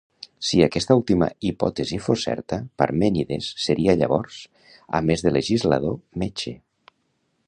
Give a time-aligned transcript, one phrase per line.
[0.45, 4.39] Si aquesta última hipòtesi fos certa, Parmènides seria llavors,
[5.01, 6.57] a més de legislador, metge.